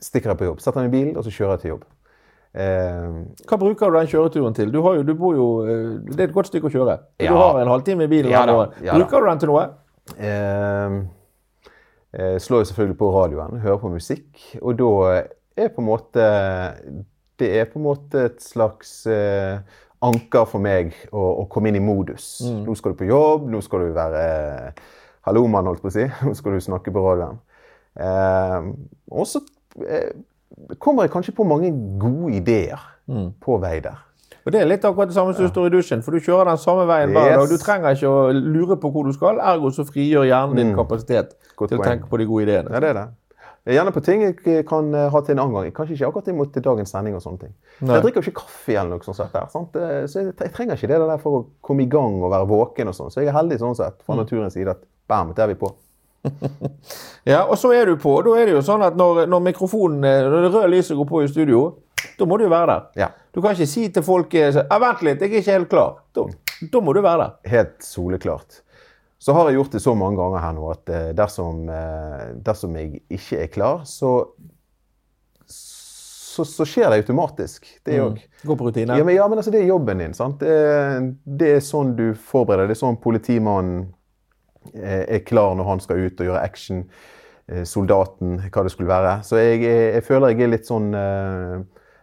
[0.00, 0.60] stikker jeg på jobb.
[0.60, 1.84] Setter meg i bilen, og så kjører jeg til jobb.
[2.56, 3.08] Eh,
[3.48, 4.70] Hva bruker du den kjøreturen til?
[4.72, 6.98] Du, har jo, du bor jo, eh, Det er et godt stykke å kjøre.
[7.20, 7.32] Ja.
[7.32, 8.30] Du har en halvtime i bilen.
[8.32, 9.66] Ja da, ja bruker du den til noe?
[12.18, 14.28] Eh, slår jo selvfølgelig på radioen, hører på musikk,
[14.62, 14.92] og da
[15.56, 16.28] er på en måte
[17.36, 19.60] Det er på en måte et slags eh,
[20.00, 22.38] anker for meg å, å komme inn i modus.
[22.64, 24.22] Nå skal du på jobb, nå skal du være
[25.26, 26.06] hallomann, holdt på å si.
[26.24, 27.36] Nå skal du snakke på radioen.
[28.00, 28.70] Eh,
[29.12, 29.42] og så
[29.84, 30.16] eh,
[30.80, 32.80] kommer jeg kanskje på mange gode ideer
[33.42, 34.00] på vei der.
[34.46, 36.46] Og Det er litt akkurat det samme som du står i dusjen, for du kjører
[36.52, 37.36] den samme veien hver Yes.
[37.40, 37.48] dag.
[37.50, 41.34] Du trenger ikke å lure på hvor du skal, ergo så frigjør hjernen din kapasitet
[41.56, 41.68] Mm.
[41.68, 42.70] Til å tenke på de gode ideene.
[42.70, 43.06] Ja, det er det.
[43.66, 45.72] Er Gjerne på ting jeg kan eh, ha til en annen gang.
[45.72, 47.54] Kanskje ikke akkurat imot dagens sending og sånne ting.
[47.80, 47.94] Nei.
[47.96, 49.32] Jeg drikker jo ikke kaffe eller noe sånt.
[49.32, 49.74] Der, sant?
[49.74, 52.88] Eh, Så jeg, trenger ikke det der for å komme i gang og være våken
[52.92, 53.10] og sånn.
[53.10, 55.72] Så jeg er heldig sånn sett fra naturens side at bam, der er vi på.
[57.26, 58.22] Ja, og så er du på.
[58.22, 61.08] Da er det jo sånn at når, når mikrofonen, eh, når det røde lyset går
[61.10, 61.64] på i studio,
[62.18, 62.84] da må du jo være der.
[63.02, 63.08] Ja.
[63.34, 65.98] Du kan ikke si til folk eh, «Ja, 'Vent litt, jeg er ikke helt klar'.
[66.16, 66.24] Da,
[66.72, 67.34] da må du være der.
[67.52, 68.62] Helt soleklart.
[69.18, 72.76] Så har jeg gjort det så mange ganger her nå at eh, dersom, eh, dersom
[72.76, 74.18] jeg ikke er klar, så
[75.46, 77.68] så, så skjer det automatisk.
[77.84, 78.18] Det òg.
[78.44, 78.96] Går på rutine.
[78.98, 80.12] Ja, men, ja, men altså, det er jobben din.
[80.12, 80.42] sant?
[80.44, 82.68] Det, det er sånn du forbereder.
[82.68, 83.86] Det er sånn politimannen
[84.76, 86.82] er klar når han skal ut og gjøre action.
[87.64, 89.14] Soldaten, hva det skulle være.
[89.24, 91.60] Så jeg, jeg, jeg føler jeg er litt sånn eh,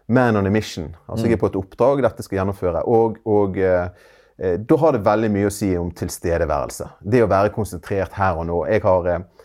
[0.08, 0.96] man on a mission.
[1.08, 2.84] Altså jeg er på et oppdrag, dette skal gjennomføre.
[2.92, 3.88] Og, og eh,
[4.38, 6.90] eh, da har det veldig mye å si om tilstedeværelse.
[7.00, 8.60] Det å være konsentrert her og nå.
[8.72, 9.43] Jeg har eh,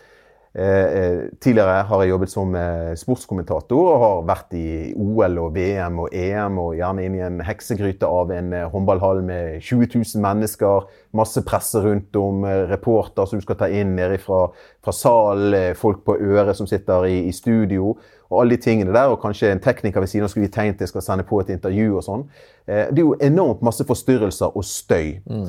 [0.53, 6.15] tidligere har jeg jobbet som eh, sportskommentator og har vært i OL og VM og
[6.15, 10.87] EM og gjerne inn i en heksegryte av en eh, håndballhall med 20 000 mennesker,
[11.17, 14.47] masse presse rundt om, eh, reporter som du skal ta inn nede fra,
[14.83, 17.93] fra salen, eh, folk på øret som sitter i, i studio
[18.29, 20.81] og alle de tingene der, og kanskje en tekniker ved siden av skulle vi tenkt
[20.81, 22.25] til skal sende på et intervju og sånn.
[22.65, 25.19] Eh, det er jo enormt masse forstyrrelser og støy.
[25.29, 25.47] Mm.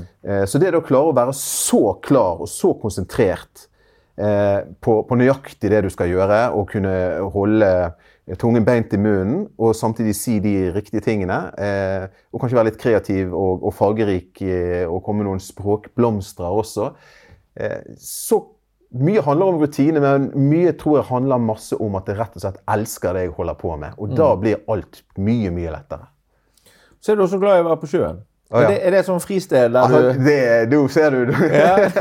[0.49, 3.70] så det å klare å være så klar og så konsentrert eh,
[4.17, 6.93] på, på nøyaktig det du skal gjøre, og kunne
[7.33, 7.71] holde
[8.39, 11.39] tungen beint i munnen, og samtidig si de riktige tingene.
[11.59, 16.47] Eh, og kanskje være litt kreativ og, og fargerik, eh, og komme med noen språkblomster
[16.47, 16.91] også.
[17.59, 18.43] Eh, så
[19.01, 22.45] mye handler om rutine, men mye tror jeg handler masse om at jeg rett og
[22.45, 23.99] slett elsker det jeg holder på med.
[23.99, 26.11] Og da blir alt mye, mye lettere.
[27.01, 28.25] Så er du også glad i å være på sjøen.
[28.51, 28.69] Er, ja.
[28.73, 31.29] det, er det sånn fristed der Altså, du det, du ser du.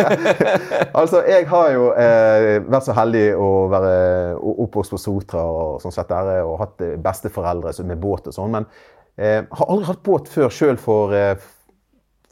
[1.00, 3.92] altså, jeg har jo eh, vært så heldig å være
[4.40, 8.58] oppvokst på Sotra og sånn sett der, og hatt eh, besteforeldre med båt og sånn,
[8.58, 8.66] men
[9.20, 11.36] eh, har aldri hatt båt før sjøl for, eh,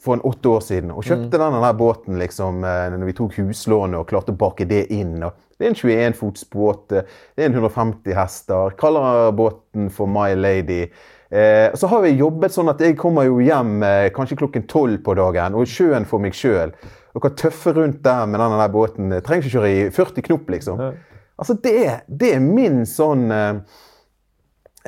[0.01, 0.95] for en åtte år siden.
[0.95, 4.65] Og kjøpte denne der båten liksom, eh, når vi tok huslånet og klarte å bake
[4.65, 5.19] det inn.
[5.27, 7.05] Og det er en 21 fots båt, eh,
[7.37, 8.73] det er en 150 hester.
[8.81, 10.87] Kaller båten for My Lady.
[11.29, 15.01] Eh, så har jeg jobbet sånn at jeg kommer jo hjem eh, kanskje klokken tolv
[15.03, 16.71] på dagen, og sjøen for meg sjøl.
[17.17, 19.11] Og kan tøffe rundt der med den båten.
[19.11, 20.81] Jeg trenger ikke kjøre i 40 knop, liksom.
[20.81, 21.17] Ja.
[21.37, 21.73] Altså, det,
[22.07, 23.79] det er min sånn eh,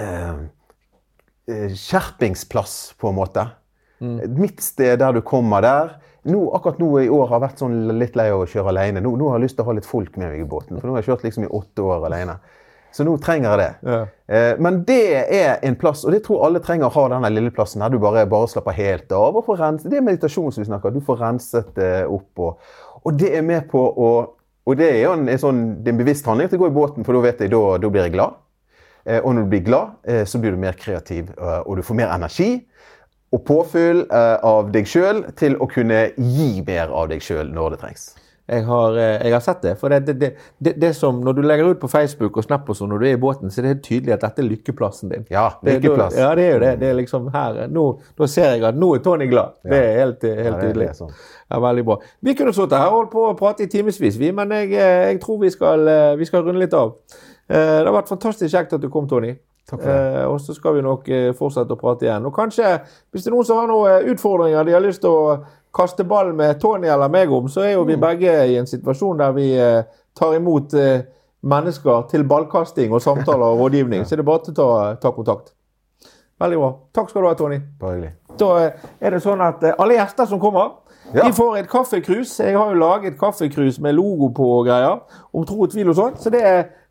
[0.01, 0.43] eh,
[1.49, 3.45] eh, skjerpingsplass, på en måte.
[3.99, 5.97] Mitt sted der du kommer der.
[6.29, 9.03] Nå, akkurat nå i år har jeg vært sånn litt lei av å kjøre alene.
[9.03, 10.87] Nå, nå har jeg lyst til å ha litt folk med meg i båten, for
[10.87, 12.37] nå har jeg kjørt liksom i åtte år alene.
[12.91, 13.91] Så nå trenger jeg det.
[13.91, 13.99] Ja.
[14.27, 15.01] Eh, Men det
[15.35, 17.99] er en plass, og det tror alle trenger å ha denne lille plassen her du
[18.01, 19.35] bare, bare slapper helt av.
[19.37, 22.39] og får renset, Det er meditasjon som vi snakker, du får renset det opp.
[22.39, 22.59] Og,
[23.05, 24.11] og det er med på å
[24.69, 26.69] Og det er jo en, en sånn, det er en bevisst handling at jeg går
[26.69, 28.35] i båten, for da vet jeg, da, da blir jeg glad.
[29.05, 31.95] Eh, Og når du blir glad, eh, så blir du mer kreativ, og du får
[31.95, 32.65] mer energi.
[33.31, 37.79] Og påfyll av deg sjøl til å kunne gi mer av deg sjøl når det
[37.79, 38.15] trengs.
[38.49, 39.73] Jeg har, eh, jeg har sett det.
[39.79, 42.75] For det, det, det, det, som, Når du legger ut på Facebook og Snap og
[42.79, 45.09] sånn når du er i båten, så er det helt tydelig at dette er lykkeplassen
[45.13, 45.25] din.
[45.29, 46.17] Ja, lykkeplass.
[46.17, 46.71] Ja, det er jo det.
[46.81, 47.85] det er liksom her, nå,
[48.17, 49.59] Da ser jeg at nå er Tony glad.
[49.63, 50.89] Det er helt, helt Ja, tydelig.
[50.97, 51.13] sånn.
[51.49, 51.99] Ja, Veldig bra.
[52.25, 55.11] Vi kunne sittet her og holdt på å prate i timevis, vi, men jeg, eh,
[55.13, 56.95] jeg tror vi skal, eh, vi skal runde litt av.
[57.49, 59.35] Eh, Det har vært fantastisk kjekt at du kom, Tony.
[59.69, 59.83] Takk.
[59.85, 62.25] Eh, og så skal vi nok eh, fortsette å prate igjen.
[62.25, 62.81] Og kanskje,
[63.13, 65.35] hvis det er noen som har noen eh, utfordringer de har lyst til å
[65.75, 68.01] kaste ball med Tony eller meg om, så er jo vi Mm.
[68.01, 69.83] begge i en situasjon der vi eh,
[70.15, 71.01] tar imot eh,
[71.43, 74.03] mennesker til ballkasting og samtaler og rådgivning.
[74.07, 75.53] Så det er bare til å ta, ta kontakt.
[76.39, 76.69] Veldig bra.
[76.95, 77.59] Takk skal du ha, Tony.
[77.79, 78.13] Bare.
[78.39, 80.71] Da eh, er det sånn at alle gjester som kommer,
[81.13, 81.23] Ja.
[81.25, 82.35] de får et kaffekrus.
[82.39, 84.99] Jeg har jo laget kaffekrus med logo på og greier.
[85.33, 86.17] Om tro og tvil og sånn.
[86.21, 86.43] Så det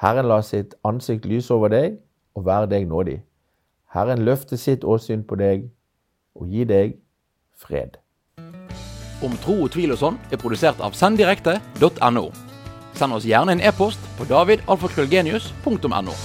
[0.00, 1.98] Herren la sitt ansikt lyse over deg
[2.34, 3.20] og være deg nådig.
[3.94, 5.68] Herren løfte sitt åsyn på deg
[6.34, 6.96] og gi deg
[7.54, 8.00] fred.
[9.24, 12.26] Om tro og tvil og sånn er produsert av senddirekte.no.
[12.94, 16.18] Send oss gjerne en e-post på davidalfakrøllgenius.no.